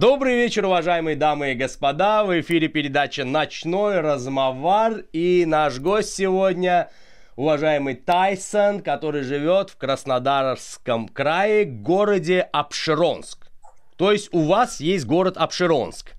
[0.00, 2.22] Добрый вечер, уважаемые дамы и господа.
[2.22, 4.98] В эфире передача «Ночной размовар».
[5.12, 6.88] И наш гость сегодня
[7.34, 13.48] уважаемый Тайсон, который живет в Краснодарском крае, городе Апшеронск.
[13.96, 16.12] То есть у вас есть город Апшеронск.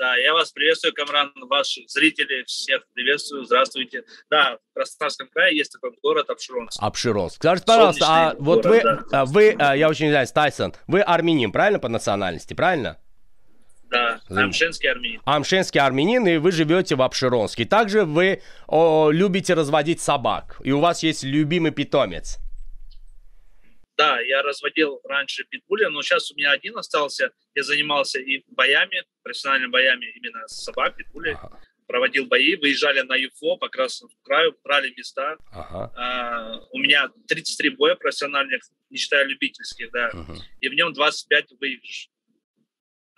[0.00, 4.04] Да, я вас приветствую, Камран, ваши зрители, всех приветствую, здравствуйте.
[4.30, 6.82] Да, в Краснодарском крае есть такой город Апшеронск.
[6.82, 7.36] Апшеронск.
[7.36, 9.00] Скажите, пожалуйста, а вот город, вы, да.
[9.12, 12.96] А, вы, а, я очень извиняюсь, Тайсон, вы армянин, правильно, по национальности, правильно?
[13.90, 15.20] Да, амшенский армянин.
[15.26, 17.66] Амшенский армянин, и вы живете в Апшеронске.
[17.66, 22.38] Также вы о, любите разводить собак, и у вас есть любимый питомец.
[24.00, 27.32] Да, я разводил раньше питбуля, но сейчас у меня один остался.
[27.54, 31.34] Я занимался и боями, профессиональными боями именно с собак, питбулей.
[31.34, 31.60] Ага.
[31.86, 35.36] Проводил бои, выезжали на ЮФО по Красному краю, брали места.
[35.52, 35.92] Ага.
[35.98, 40.06] А, у меня 33 боя профессиональных, не считая любительских, да.
[40.06, 40.34] Ага.
[40.62, 42.08] И в нем 25 выигрыш.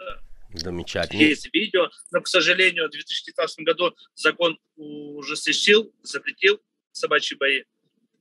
[0.01, 0.21] Да.
[0.53, 1.21] Замечательно.
[1.21, 7.63] Есть видео, но, к сожалению, в 2015 году закон ужесточил, запретил собачьи бои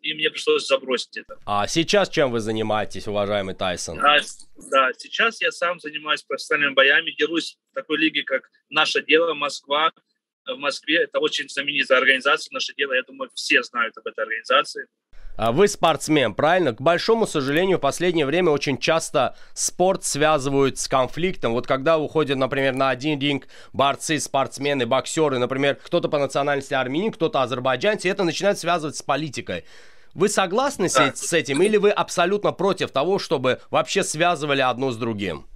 [0.02, 1.38] и мне пришлось забросить это.
[1.46, 4.00] А сейчас чем вы занимаетесь, уважаемый Тайсон?
[4.00, 4.20] А,
[4.70, 9.92] да, сейчас я сам занимаюсь профессиональными боями, дерусь в такой лиге, как «Наше дело», Москва.
[10.46, 14.88] В Москве это очень знаменитая организация «Наше дело», я думаю, все знают об этой организации.
[15.38, 16.74] А вы спортсмен, правильно?
[16.74, 21.54] К большому сожалению, в последнее время очень часто спорт связывают с конфликтом.
[21.54, 27.12] Вот когда уходят, например, на один ринг борцы, спортсмены, боксеры, например, кто-то по национальности армянин,
[27.12, 29.64] кто-то азербайджанец, и это начинает связывать с политикой.
[30.14, 31.16] Вы согласны да.
[31.16, 35.48] с, с этим или вы абсолютно против того, чтобы вообще связывали одно с другим?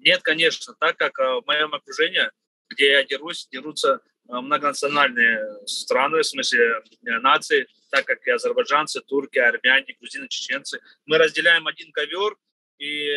[0.00, 2.30] Нет, конечно, так как э, в моем окружении,
[2.70, 9.00] где я дерусь, дерутся э, многонациональные страны, в смысле э, нации, так как и азербайджанцы,
[9.02, 10.80] турки, армяне, грузины, чеченцы.
[11.04, 12.36] Мы разделяем один ковер
[12.78, 13.10] и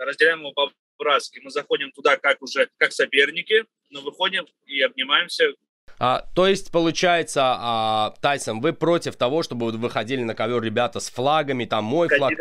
[0.00, 1.40] разделяем его по-братски.
[1.44, 5.52] Мы заходим туда как уже как соперники, но выходим и обнимаемся
[5.98, 11.00] а, то есть, получается, а, Тайсон, вы против того, чтобы вот выходили на ковер ребята
[11.00, 12.32] с флагами, там мой флаг.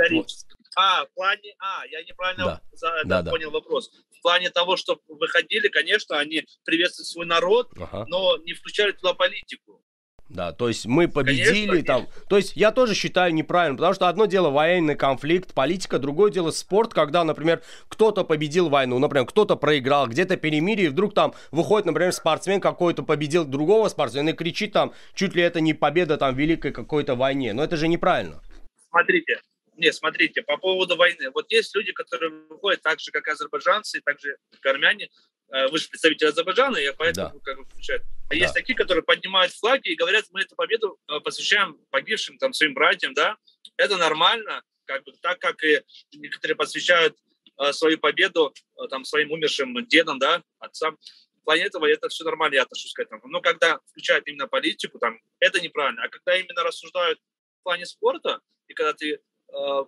[0.77, 2.61] А, в плане, а, я неправильно да.
[2.73, 3.89] За, да, да, понял вопрос.
[4.11, 8.05] В плане того, что выходили, конечно, они приветствуют свой народ, ага.
[8.09, 9.81] но не включали туда политику.
[10.27, 12.07] Да, то есть мы победили Конечно, там.
[12.27, 16.49] То есть я тоже считаю неправильно, потому что одно дело военный конфликт, политика, другое дело
[16.49, 21.85] спорт, когда, например, кто-то победил войну, например, кто-то проиграл, где-то перемирие, и вдруг там выходит,
[21.85, 26.33] например, спортсмен какой-то победил другого спортсмена и кричит там, чуть ли это не победа там
[26.33, 27.53] в великой какой-то войне.
[27.53, 28.41] Но это же неправильно.
[28.89, 29.41] Смотрите,
[29.77, 31.29] не, смотрите, по поводу войны.
[31.33, 35.09] Вот есть люди, которые выходят так же, как азербайджанцы, так же, как армяне,
[35.49, 37.39] вы же представитель Азербайджана, я поэтому да.
[37.43, 38.01] как бы включаю.
[38.27, 38.35] А да.
[38.35, 42.73] есть такие, которые поднимают флаги и говорят, мы эту победу э, посвящаем погибшим там своим
[42.73, 43.37] братьям, да,
[43.77, 45.81] это нормально, как бы так как и
[46.13, 47.15] некоторые посвящают
[47.59, 50.97] э, свою победу э, там своим умершим дедам, да, отцам.
[51.41, 53.21] В плане этого это все нормально, я отношусь к этому.
[53.27, 56.03] Но когда включают именно политику, там, это неправильно.
[56.03, 57.19] А когда именно рассуждают
[57.59, 59.19] в плане спорта, и когда ты,
[59.49, 59.85] э,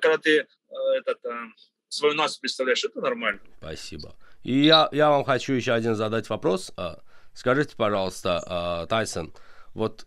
[0.00, 0.46] когда ты э,
[0.96, 1.30] этот, э,
[1.88, 3.40] свою нацию представляешь, это нормально.
[3.58, 4.16] Спасибо.
[4.42, 6.72] И я, я вам хочу еще один задать вопрос.
[6.76, 7.00] А,
[7.34, 9.34] скажите, пожалуйста, а, Тайсон,
[9.74, 10.06] вот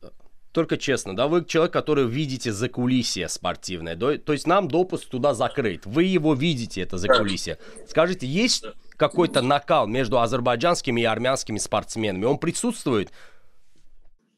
[0.51, 5.09] только честно, да, вы человек, который видите за кулисье спортивное, да, то есть нам допуск
[5.09, 7.57] туда закрыт, вы его видите, это за кулисье.
[7.87, 8.63] Скажите, есть
[8.97, 12.25] какой-то накал между азербайджанскими и армянскими спортсменами?
[12.25, 13.11] Он присутствует?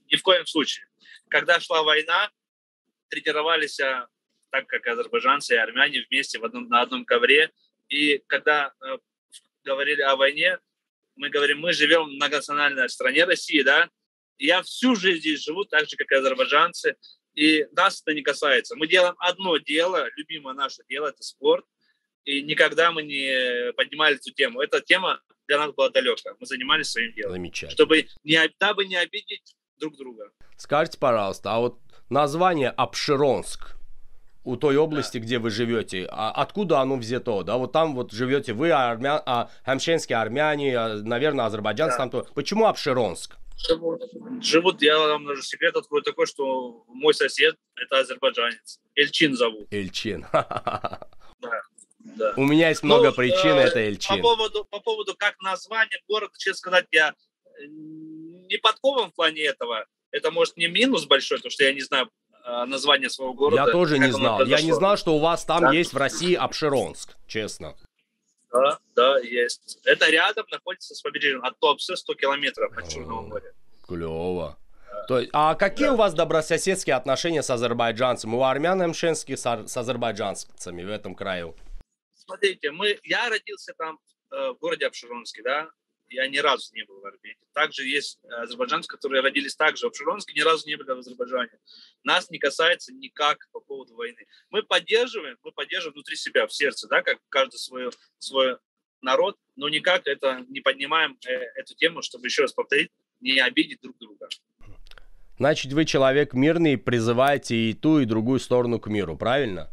[0.10, 0.86] Ни в коем случае.
[1.28, 2.30] Когда шла война,
[3.10, 4.08] тренировались а,
[4.52, 7.52] так, как азербайджанцы и армяне вместе в одном, на одном ковре.
[7.90, 8.98] И когда э,
[9.66, 10.60] говорили о войне,
[11.16, 13.90] мы говорим, мы живем в многонациональной стране России, да,
[14.38, 16.96] я всю жизнь здесь живу, так же, как и азербайджанцы,
[17.34, 18.76] и нас это не касается.
[18.76, 21.66] Мы делаем одно дело, любимое наше дело, это спорт,
[22.24, 24.62] и никогда мы не поднимали эту тему.
[24.62, 26.36] Эта тема для нас была далека.
[26.40, 27.34] Мы занимались своим делом.
[27.34, 27.72] Замечательно.
[27.72, 30.32] Чтобы не, дабы не обидеть друг друга.
[30.58, 31.80] Скажите, пожалуйста, а вот
[32.10, 33.76] название Апшеронск,
[34.46, 35.24] у той области, да.
[35.26, 39.22] где вы живете, а откуда оно взято, да, вот там вот живете вы, армя...
[39.26, 42.04] а, хамшенские армяне, а, наверное, азербайджанцы да.
[42.04, 42.28] там то.
[42.36, 43.36] Почему Апшеронск?
[43.68, 44.02] Живут,
[44.42, 48.80] живут, я вам даже секрет открою такой, что мой сосед это азербайджанец.
[48.96, 49.68] Эльчин зовут.
[49.72, 50.26] Эльчин.
[51.42, 51.62] Да.
[52.00, 52.34] Да.
[52.38, 54.16] У меня есть много ну, причин, э, это Эльчин.
[54.16, 57.14] По поводу, по поводу как название города, честно сказать, я
[57.60, 59.86] не подкован в плане этого.
[60.12, 63.64] Это может не минус большой, потому что я не знаю Э, название своего города.
[63.66, 64.46] Я тоже не знал.
[64.46, 65.72] Я не знал, что у вас там да?
[65.72, 67.76] есть в России Обширонск, честно.
[68.52, 69.80] Да, да, есть.
[69.84, 73.54] Это рядом находится с побережьем от Туапсе 100 километров от Черного моря.
[73.86, 74.58] Клево.
[75.08, 75.94] То есть, а какие да.
[75.94, 78.34] у вас добрососедские отношения с азербайджанцами?
[78.34, 81.56] У армян мшенских с, с азербайджанцами в этом краю?
[82.16, 84.00] Смотрите, мы, я родился там
[84.32, 85.68] э, в городе Обширонске, да,
[86.10, 87.38] я ни разу не был в Армении.
[87.54, 91.60] Также есть азербайджанцы, которые родились также в Обширонске, ни разу не были в Азербайджане.
[92.04, 94.26] Нас не касается никак по поводу войны.
[94.50, 98.58] Мы поддерживаем, мы поддерживаем внутри себя, в сердце, да, как каждый свой, свой
[99.02, 102.92] народ, но никак это не поднимаем э, эту тему, чтобы еще раз повторить,
[103.22, 104.28] не обидеть друг друга.
[105.38, 109.70] Значит, вы человек мирный призываете и ту, и другую сторону к миру, правильно?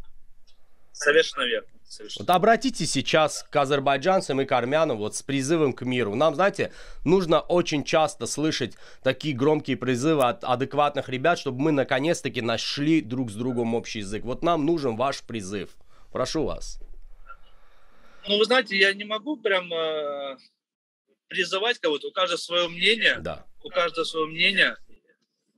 [0.93, 1.69] Совершенно верно.
[1.93, 2.25] Совершенно.
[2.25, 6.15] Вот обратитесь сейчас к азербайджанцам и к армянам вот с призывом к миру.
[6.15, 6.73] Нам, знаете,
[7.05, 13.31] нужно очень часто слышать такие громкие призывы от адекватных ребят, чтобы мы наконец-таки нашли друг
[13.31, 14.25] с другом общий язык.
[14.25, 15.77] Вот нам нужен ваш призыв.
[16.11, 16.81] Прошу вас.
[18.27, 20.39] Ну, вы знаете, я не могу прям э,
[21.29, 22.09] призывать кого-то.
[22.09, 23.19] У каждого свое мнение.
[23.19, 23.45] Да.
[23.63, 24.79] У каждого свое мнение.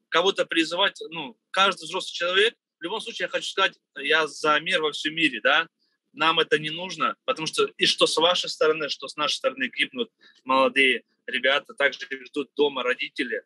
[0.08, 2.56] Кого-то призывать, ну, каждый взрослый человек.
[2.80, 5.69] В любом случае, я хочу сказать, я за мир во всем мире, да.
[6.14, 9.70] Нам это не нужно, потому что и что с вашей стороны, что с нашей стороны
[9.75, 10.11] гибнут
[10.44, 13.43] молодые ребята, также ждут дома родители.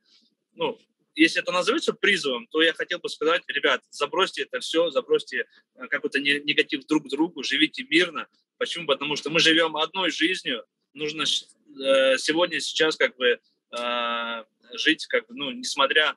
[0.53, 0.79] Ну,
[1.15, 5.87] если это называется призывом, то я хотел бы сказать, ребят, забросьте это все, забросьте э,
[5.88, 8.29] какой-то негатив друг к другу, живите мирно.
[8.56, 8.87] Почему?
[8.87, 13.41] Потому что мы живем одной жизнью, нужно э, сегодня, сейчас как бы
[13.76, 14.44] э,
[14.75, 16.17] жить, как бы, ну, несмотря...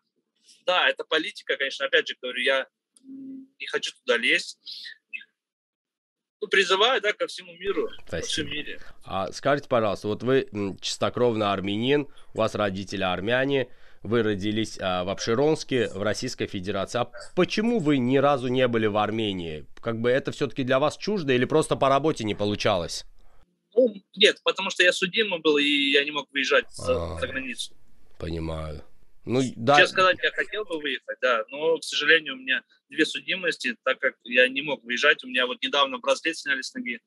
[0.66, 2.68] Да, это политика, конечно, опять же говорю, я
[3.04, 4.60] не хочу туда лезть,
[6.42, 8.16] ну, призываю, да, ко всему миру, Спасибо.
[8.16, 8.80] во всем мире.
[9.06, 10.48] А скажите, пожалуйста, вот вы
[10.82, 13.70] чистокровный армянин, у вас родители армяне,
[14.02, 17.00] вы родились а, в Обширонске, в Российской Федерации.
[17.00, 19.68] А почему вы ни разу не были в Армении?
[19.80, 23.06] Как бы это все-таки для вас чуждо или просто по работе не получалось?
[23.76, 27.28] Ну, нет, потому что я судимый был, и я не мог выезжать за, а, за
[27.28, 27.76] границу.
[28.18, 28.84] Понимаю.
[29.26, 29.78] Ну, да.
[29.78, 34.00] Честно сказать, я хотел бы выехать, да, но, к сожалению, у меня две судимости, так
[34.00, 35.24] как я не мог выезжать.
[35.24, 37.00] У меня вот недавно браслет сняли с ноги.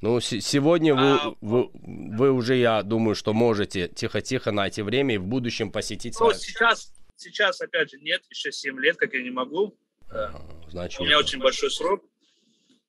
[0.00, 5.18] Ну, сегодня вы, а, вы, вы уже, я думаю, что можете тихо-тихо найти время и
[5.18, 6.14] в будущем посетить...
[6.20, 6.34] Ну, свою...
[6.34, 9.76] сейчас, сейчас, опять же, нет, еще 7 лет, как я не могу.
[10.10, 12.04] А, значит, У меня очень большой срок,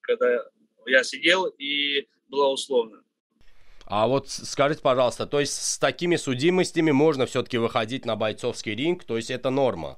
[0.01, 0.43] когда
[0.85, 3.03] я сидел и было условно.
[3.89, 9.03] А вот скажите, пожалуйста, то есть с такими судимостями можно все-таки выходить на бойцовский ринг,
[9.03, 9.97] то есть это норма?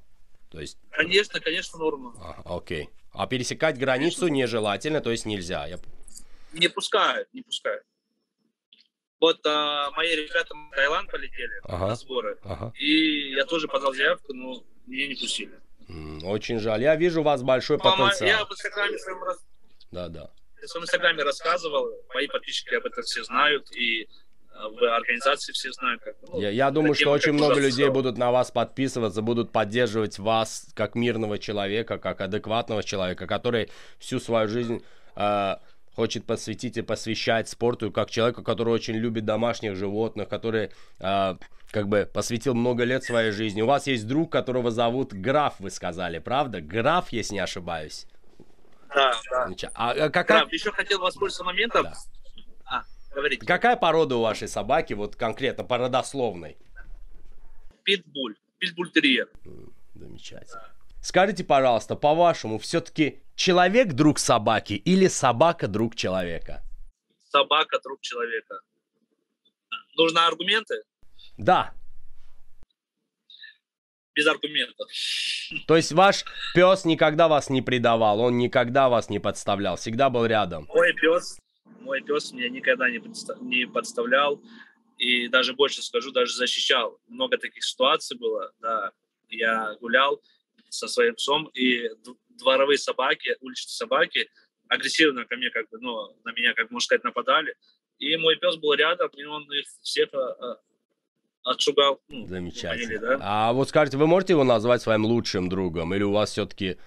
[0.50, 0.78] То есть...
[0.92, 2.14] Конечно, конечно, норма.
[2.18, 2.90] А, окей.
[3.12, 4.36] А пересекать границу конечно.
[4.36, 5.68] нежелательно, то есть нельзя.
[5.68, 5.78] Я...
[6.54, 7.84] Не пускают, не пускают.
[9.20, 11.88] Вот а, мои ребята в Таиланд полетели ага.
[11.88, 12.72] на сборы, ага.
[12.80, 15.60] и я тоже подал заявку, но меня не пустили.
[16.24, 16.82] Очень жаль.
[16.82, 18.30] Я вижу у вас большой Мама, потенциал.
[18.30, 19.20] Я в Инстаграме своем
[19.92, 20.32] Да, да.
[20.62, 24.08] Я в своем Инстаграме рассказывал, мои подписчики об этом все знают, и
[24.54, 26.02] а, в организации все знают.
[26.04, 27.94] Как, ну, я, я думаю, что очень много людей сказал.
[27.94, 34.20] будут на вас подписываться, будут поддерживать вас как мирного человека, как адекватного человека, который всю
[34.20, 34.84] свою жизнь
[35.16, 35.56] э,
[35.96, 40.70] хочет посвятить и посвящать спорту, как человеку, который очень любит домашних животных, который
[41.00, 41.36] э,
[41.72, 43.64] как бы посвятил много лет своей жизни.
[43.64, 46.62] У вас есть друг, которого зовут Граф, вы сказали, правда?
[46.62, 48.06] Граф, если не ошибаюсь.
[48.94, 49.72] Да, да.
[49.74, 50.40] А, а какая...
[50.40, 51.84] Граф, еще хотел воспользоваться моментом.
[51.84, 51.96] Да.
[52.66, 52.84] А,
[53.14, 53.46] говорите.
[53.46, 56.58] Какая порода у вашей собаки, вот конкретно, по родословной?
[57.84, 58.36] Питбуль.
[58.60, 59.30] Питбуль-терьер.
[59.96, 60.70] Замечательно.
[61.02, 66.62] Скажите, пожалуйста, по-вашему, все-таки человек друг собаки или собака друг человека?
[67.30, 68.60] Собака друг человека.
[69.98, 70.84] Нужны аргументы?
[71.38, 71.74] Да.
[74.14, 74.88] Без аргументов.
[75.68, 80.26] То есть ваш пес никогда вас не предавал, он никогда вас не подставлял, всегда был
[80.26, 80.66] рядом.
[80.68, 81.40] Мой пес,
[81.80, 83.02] мой пес меня никогда не,
[83.42, 84.42] не подставлял
[84.98, 87.00] и даже больше скажу, даже защищал.
[87.08, 88.92] Много таких ситуаций было, да.
[89.30, 90.22] Я гулял,
[90.72, 91.90] со своим псом, и
[92.30, 94.30] дворовые собаки, уличные собаки
[94.68, 97.56] агрессивно ко мне, как бы, ну, на меня, как можно сказать, нападали.
[98.00, 100.60] И мой пес был рядом, и он их всех а,
[101.44, 102.02] отшугал.
[102.10, 102.88] Ну, Замечательно.
[102.88, 103.20] Поняли, да?
[103.22, 106.78] А вот скажите, вы можете его назвать своим лучшим другом, или у вас все-таки...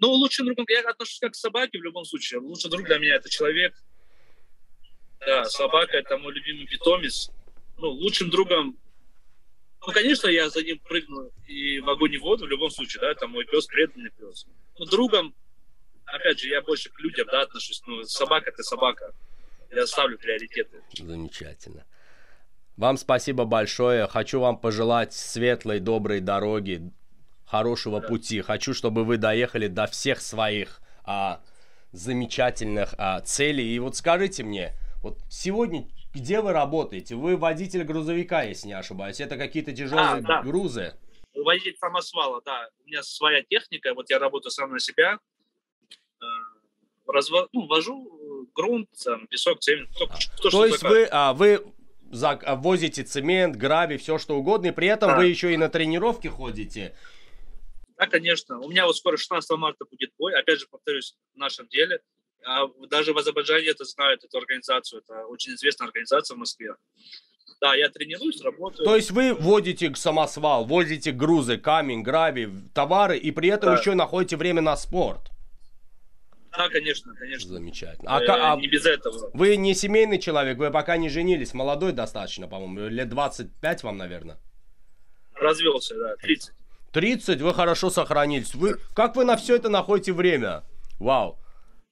[0.00, 2.40] Ну, лучшим другом я отношусь как к собаке в любом случае.
[2.40, 3.74] Лучший друг для меня это человек.
[5.20, 7.30] Да, собака это мой любимый питомец.
[7.78, 8.76] Ну, лучшим другом
[9.86, 13.00] ну, конечно, я за ним прыгну и в огонь и в воду в любом случае,
[13.00, 14.46] да, это мой пес, преданный пес.
[14.78, 15.34] Но другом,
[16.04, 17.80] опять же, я больше к людям, да, отношусь.
[17.86, 19.14] Ну, собака– это собака.
[19.70, 20.82] Я ставлю приоритеты.
[20.94, 21.86] Замечательно.
[22.78, 24.06] Вам спасибо большое.
[24.06, 26.92] Хочу вам пожелать светлой, доброй дороги,
[27.44, 28.40] хорошего пути.
[28.40, 31.42] Хочу, чтобы вы доехали до всех своих а,
[31.90, 33.74] замечательных а, целей.
[33.74, 37.16] И вот скажите мне, вот сегодня где вы работаете?
[37.16, 39.18] Вы водитель грузовика, если не ошибаюсь.
[39.18, 40.42] Это какие-то тяжелые а, да.
[40.42, 40.94] грузы?
[41.34, 42.68] Водитель самосвала, да.
[42.84, 43.92] У меня своя техника.
[43.92, 45.18] Вот я работаю сам на себя.
[46.20, 46.24] Э,
[47.08, 49.90] разво, ну, вожу грунт, там, песок, цемент.
[49.96, 51.64] Кто, кто То есть вы, а, вы
[52.10, 55.16] возите цемент, граби, все что угодно, и при этом да.
[55.16, 56.94] вы еще и на тренировки ходите.
[57.96, 58.60] Да, конечно.
[58.60, 60.32] У меня вот скоро 16 марта будет бой.
[60.38, 62.00] Опять же, повторюсь, в нашем деле.
[62.46, 65.02] А даже в Азербайджане это знают, эту организацию.
[65.02, 66.74] Это очень известная организация в Москве.
[67.60, 68.84] Да, я тренируюсь, работаю.
[68.84, 73.80] То есть вы водите самосвал, возите грузы, камень, граби, товары, и при этом да.
[73.80, 75.30] еще находите время на спорт.
[76.56, 77.50] Да, конечно, конечно.
[77.50, 78.16] Замечательно.
[78.16, 79.30] А, э, а не без этого.
[79.34, 84.38] Вы не семейный человек, вы пока не женились, молодой достаточно, по-моему, лет 25 вам, наверное.
[85.34, 86.54] Развелся, да, 30.
[86.92, 88.54] 30, вы хорошо сохранились.
[88.54, 90.64] Вы, как вы на все это находите время?
[90.98, 91.38] Вау.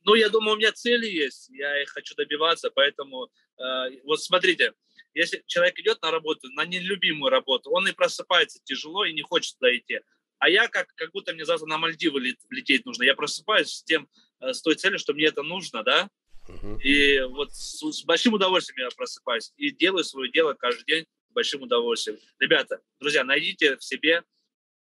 [0.04, 4.72] Ну, я думаю, у меня цели есть, я их хочу добиваться, поэтому э, вот смотрите,
[5.14, 9.58] если человек идет на работу, на нелюбимую работу, он и просыпается тяжело и не хочет
[9.58, 10.00] туда идти.
[10.38, 12.20] А я как, как будто мне завтра на Мальдивы
[12.50, 13.02] лететь нужно.
[13.02, 14.08] Я просыпаюсь с тем,
[14.40, 16.08] с той целью, что мне это нужно, да,
[16.48, 16.80] uh-huh.
[16.80, 21.32] и вот с, с большим удовольствием я просыпаюсь и делаю свое дело каждый день с
[21.32, 22.18] большим удовольствием.
[22.38, 24.22] Ребята, друзья, найдите в себе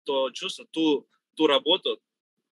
[0.05, 2.01] то чувство, ту, ту работу,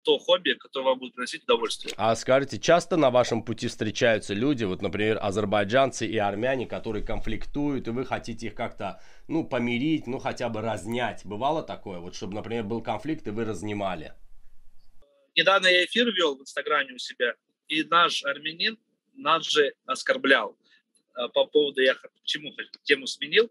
[0.03, 1.93] то хобби, которое вам будет приносить удовольствие.
[1.97, 7.89] А скажите, часто на вашем пути встречаются люди, вот, например, азербайджанцы и армяне, которые конфликтуют,
[7.89, 11.25] и вы хотите их как-то, ну, помирить, ну, хотя бы разнять.
[11.25, 11.99] Бывало такое?
[11.99, 14.15] Вот, чтобы, например, был конфликт, и вы разнимали?
[15.37, 17.35] Недавно я эфир вел в Инстаграме у себя,
[17.69, 18.79] и наш армянин
[19.15, 20.57] нас же оскорблял
[21.17, 23.51] э, по поводу, я почему тему сменил,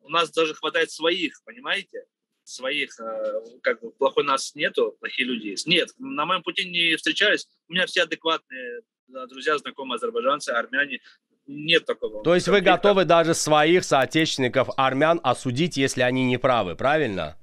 [0.00, 2.04] у нас даже хватает своих, понимаете?
[2.44, 5.66] своих, э, как бы, плохой нас нету, плохие люди есть.
[5.66, 7.46] Нет, на моем пути не встречаюсь.
[7.68, 8.80] У меня все адекватные
[9.28, 11.00] друзья, знакомые азербайджанцы, армяне.
[11.46, 12.22] Нет такого.
[12.22, 17.38] То есть вы готовы даже своих соотечественников армян осудить, если они не правы, правильно?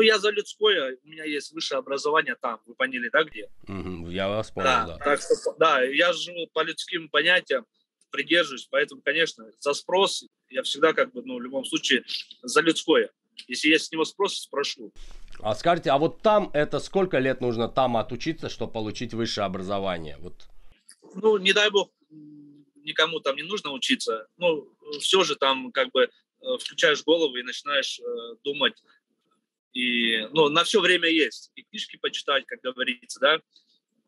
[0.00, 3.50] Ну, я за людское, у меня есть высшее образование там, вы поняли, да, где?
[3.68, 4.86] Угу, я вас понял, да.
[4.86, 4.96] да.
[4.96, 7.66] Так что, да, я живу по людским понятиям,
[8.10, 12.04] придерживаюсь, поэтому, конечно, за спрос я всегда, как бы, ну, в любом случае,
[12.42, 13.10] за людское.
[13.46, 14.90] Если есть с него спрос, спрошу.
[15.42, 20.16] А скажите, а вот там это сколько лет нужно там отучиться, чтобы получить высшее образование?
[20.20, 20.48] Вот.
[21.14, 21.90] Ну, не дай бог,
[22.84, 24.28] никому там не нужно учиться.
[24.38, 24.66] Ну,
[24.98, 26.08] все же там как бы э,
[26.58, 28.82] включаешь голову и начинаешь э, думать.
[29.72, 31.52] И, ну, на все время есть.
[31.54, 33.38] И книжки почитать, как говорится, да,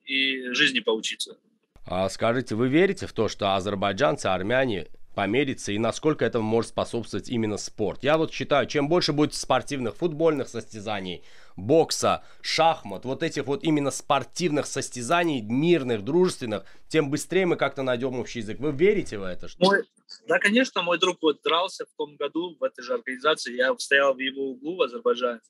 [0.04, 1.38] и жизни поучиться.
[1.84, 7.28] А скажите, вы верите в то, что азербайджанцы, армяне помериться и насколько этому может способствовать
[7.28, 8.02] именно спорт.
[8.02, 11.22] Я вот считаю, чем больше будет спортивных футбольных состязаний,
[11.56, 18.18] бокса, шахмат, вот этих вот именно спортивных состязаний, мирных, дружественных, тем быстрее мы как-то найдем
[18.18, 18.58] общий язык.
[18.58, 19.48] Вы верите в это?
[19.48, 19.64] Что...
[19.64, 19.82] Мой,
[20.26, 24.14] да, конечно, мой друг вот дрался в том году в этой же организации, я стоял
[24.14, 25.40] в его углу в Азербайджане,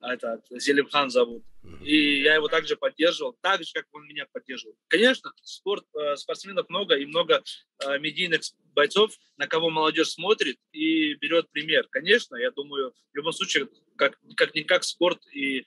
[0.00, 1.44] этот, Зелимхан зовут.
[1.82, 4.76] И я его также поддерживал, так же, как он меня поддерживал.
[4.88, 7.42] Конечно, спорт, э, спортсменов много и много
[7.78, 8.42] э, медийных
[8.74, 11.86] бойцов, на кого молодежь смотрит и берет пример.
[11.90, 15.66] Конечно, я думаю, в любом случае, как, как-никак спорт и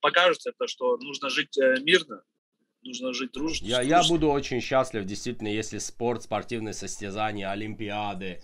[0.00, 2.22] покажет это, что нужно жить э, мирно,
[2.82, 3.66] нужно жить дружно.
[3.66, 8.40] Я, я буду очень счастлив, действительно, если спорт, спортивные состязания, олимпиады,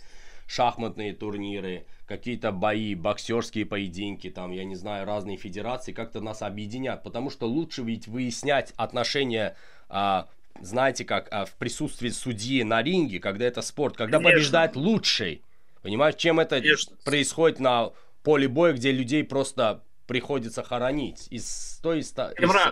[0.46, 7.02] шахматные турниры, какие-то бои, боксерские поединки, там, я не знаю, разные федерации как-то нас объединят,
[7.02, 9.56] потому что лучше ведь выяснять отношения
[9.88, 10.28] а,
[10.60, 14.36] знаете, как а, в присутствии судьи на ринге, когда это спорт, когда Конечно.
[14.36, 15.42] побеждает лучший.
[15.82, 16.96] Понимаешь, чем это Конечно.
[17.04, 17.92] происходит на
[18.22, 21.28] поле боя, где людей просто приходится хоронить.
[21.30, 22.14] И с той и, с,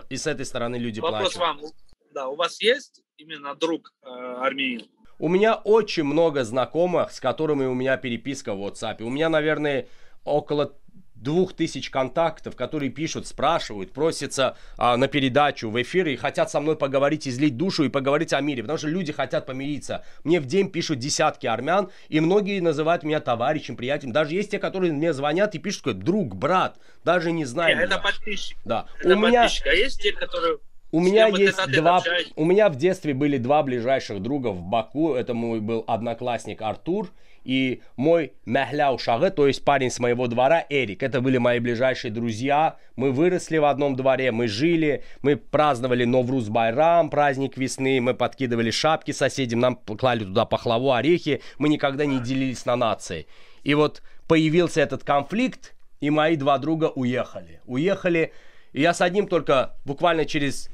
[0.09, 1.39] и с этой стороны люди Вопрос плачут.
[1.39, 1.71] вам.
[2.11, 4.87] Да, у вас есть именно друг э, армянин?
[5.19, 9.01] У меня очень много знакомых, с которыми у меня переписка в WhatsApp.
[9.03, 9.87] У меня, наверное,
[10.25, 10.73] около
[11.21, 16.59] двух тысяч контактов, которые пишут, спрашивают, просятся а, на передачу в эфир и хотят со
[16.59, 20.03] мной поговорить, излить душу и поговорить о мире, потому что люди хотят помириться.
[20.23, 24.11] Мне в день пишут десятки армян, и многие называют меня товарищем, приятелем.
[24.11, 27.77] Даже есть те, которые мне звонят и пишут, друг, брат, даже не знаю.
[27.77, 28.57] Это подписчик.
[28.65, 28.87] Да.
[28.99, 29.47] Это у меня...
[29.65, 30.57] А есть те, которые
[30.91, 32.01] у меня есть два,
[32.35, 35.13] у меня в детстве были два ближайших друга в Баку.
[35.13, 37.11] Это мой был одноклассник Артур
[37.43, 41.03] и мой Мехляу Шагы, то есть парень с моего двора, Эрик.
[41.03, 42.77] Это были мои ближайшие друзья.
[42.95, 48.71] Мы выросли в одном дворе, мы жили, мы праздновали Новруз Байрам, праздник весны, мы подкидывали
[48.71, 51.41] шапки соседям, нам клали туда пахлаву, орехи.
[51.57, 53.27] Мы никогда не делились на нации.
[53.63, 57.61] И вот появился этот конфликт, и мои два друга уехали.
[57.65, 58.33] Уехали,
[58.73, 60.69] и я с одним только буквально через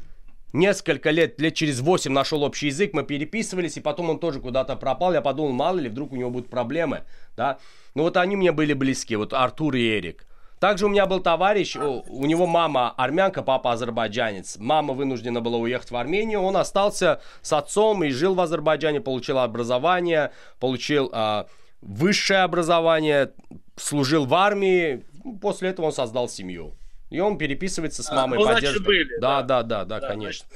[0.54, 4.76] несколько лет, лет через 8 нашел общий язык, мы переписывались, и потом он тоже куда-то
[4.76, 5.14] пропал.
[5.14, 7.04] Я подумал, мало ли, вдруг у него будут проблемы,
[7.36, 7.58] да.
[7.96, 10.26] Ну вот они мне были близки, вот Артур и Эрик.
[10.60, 14.56] Также у меня был товарищ, у, у него мама армянка, папа азербайджанец.
[14.58, 19.40] Мама вынуждена была уехать в Армению, он остался с отцом и жил в Азербайджане, получил
[19.40, 20.32] образование,
[20.62, 21.44] получил э,
[21.82, 23.34] высшее образование,
[23.76, 25.04] служил в армии.
[25.42, 26.76] После этого он создал семью.
[27.14, 28.86] И он переписывается с а, мамой, а, поддерживает.
[29.08, 30.48] Были, да, да, да, да, да, конечно.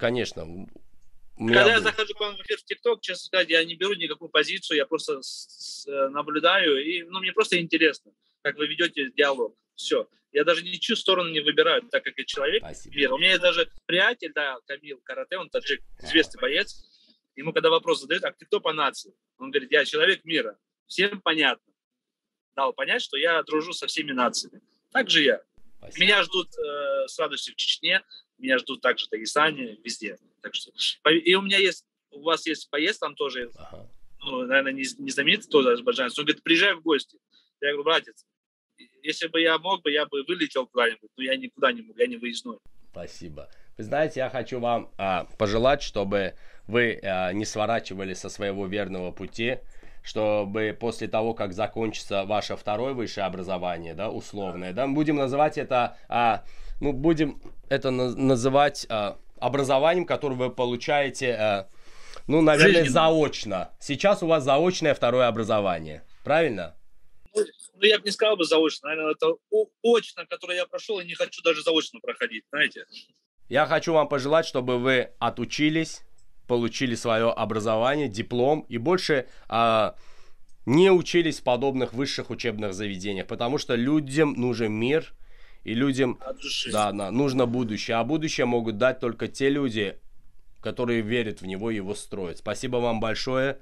[0.00, 0.66] Конечно.
[1.36, 1.70] Когда был.
[1.70, 4.78] я захожу к вам в эфир в ТикТок, честно сказать, я не беру никакую позицию,
[4.78, 9.54] я просто с, с, э, наблюдаю, и ну, мне просто интересно, как вы ведете диалог.
[9.74, 10.08] Все.
[10.32, 12.96] Я даже ничью сторону не выбираю, так как я человек Спасибо.
[12.96, 13.14] мира.
[13.14, 16.82] У меня есть даже приятель, да, Камил Карате, он таджик, известный боец.
[17.36, 19.12] Ему когда вопрос задают, а ты кто по нации?
[19.36, 20.56] Он говорит, я человек мира.
[20.86, 21.74] Всем понятно.
[22.56, 24.62] Дал понять, что я дружу со всеми нациями.
[24.92, 25.42] Так же я.
[25.78, 26.04] Спасибо.
[26.04, 28.02] Меня ждут э, с радостью в Чечне,
[28.38, 30.18] меня ждут также в Дагестане, везде.
[30.42, 30.70] Так что,
[31.10, 33.88] и у меня есть, у вас есть поезд там тоже, ага.
[34.20, 36.18] ну, наверное, не, не знаменитый тоже азербайджанец.
[36.18, 37.18] Он говорит, приезжай в гости.
[37.60, 38.24] Я говорю, братец,
[39.02, 42.06] если бы я мог бы, я бы вылетел куда-нибудь, но я никуда не мог, я
[42.06, 42.58] не выездной.
[42.90, 43.50] Спасибо.
[43.76, 46.34] Вы знаете, я хочу вам а, пожелать, чтобы
[46.66, 49.58] вы а, не сворачивали со своего верного пути,
[50.08, 55.98] чтобы после того, как закончится ваше второе высшее образование, да, условное, да, будем называть это,
[56.08, 56.44] а,
[56.80, 61.68] ну, будем это на- называть а, образованием, которое вы получаете, а,
[62.26, 62.90] ну, наверное, Жизненно.
[62.90, 63.70] заочно.
[63.80, 66.74] Сейчас у вас заочное второе образование, правильно?
[67.34, 67.42] Ну,
[67.74, 69.34] ну, я бы не сказал бы заочно, наверное, это
[69.82, 72.86] очно, которое я прошел, и не хочу даже заочно проходить, знаете.
[73.50, 76.00] Я хочу вам пожелать, чтобы вы отучились,
[76.48, 79.94] получили свое образование, диплом и больше а,
[80.66, 85.14] не учились в подобных высших учебных заведениях, потому что людям нужен мир
[85.62, 86.18] и людям
[86.72, 89.98] да, да, нужно будущее, а будущее могут дать только те люди,
[90.60, 92.38] которые верят в него и его строят.
[92.38, 93.58] Спасибо вам большое.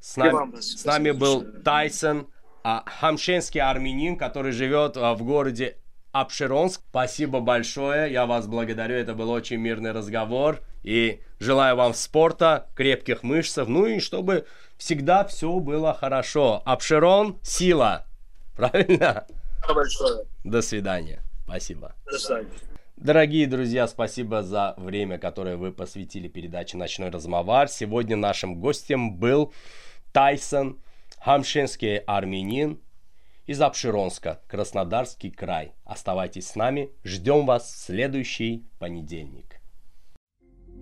[0.00, 2.26] С нами, с нами был Тайсон,
[2.62, 5.78] а, хамшенский армянин, который живет а, в городе
[6.12, 6.82] Апшеронск.
[6.90, 10.60] Спасибо большое, я вас благодарю, это был очень мирный разговор.
[10.82, 16.62] И желаю вам спорта, крепких мышцев, ну и чтобы всегда все было хорошо.
[16.64, 18.06] Апшерон– сила.
[18.56, 19.26] Правильно?
[19.72, 20.24] Большое.
[20.42, 21.22] До свидания.
[21.44, 21.94] Спасибо.
[22.06, 22.50] До свидания.
[22.96, 27.68] Дорогие друзья, спасибо за время, которое вы посвятили передаче «Ночной размовар».
[27.68, 29.52] Сегодня нашим гостем был
[30.12, 30.80] Тайсон
[31.18, 32.80] Хамшинский армянин
[33.46, 35.74] из Обширонска, Краснодарский край.
[35.84, 39.60] Оставайтесь с нами, ждем вас в следующий понедельник.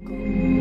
[0.03, 0.52] Go.